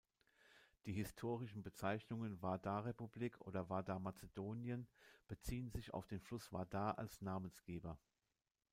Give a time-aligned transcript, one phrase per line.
[0.87, 4.87] Die historischen Bezeichnungen "Vardar-Republik" oder "Vardar-Mazedonien"
[5.27, 7.99] beziehen sich auf den Fluss Vardar als Namensgeber.